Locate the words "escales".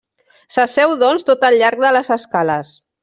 2.17-2.73